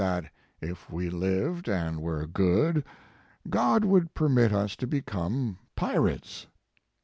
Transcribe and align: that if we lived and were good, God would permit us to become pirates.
that 0.01 0.31
if 0.59 0.89
we 0.91 1.11
lived 1.11 1.67
and 1.69 2.01
were 2.01 2.25
good, 2.25 2.83
God 3.51 3.85
would 3.85 4.15
permit 4.15 4.51
us 4.51 4.75
to 4.77 4.87
become 4.87 5.59
pirates. 5.75 6.47